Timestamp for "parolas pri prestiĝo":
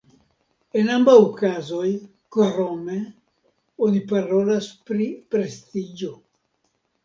4.15-6.15